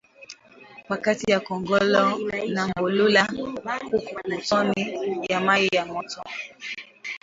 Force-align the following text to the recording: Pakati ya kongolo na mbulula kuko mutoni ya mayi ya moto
Pakati 0.87 1.31
ya 1.33 1.39
kongolo 1.45 2.03
na 2.53 2.63
mbulula 2.67 3.23
kuko 3.89 4.15
mutoni 4.29 4.75
ya 5.31 5.39
mayi 5.45 5.67
ya 5.77 5.85
moto 5.85 6.21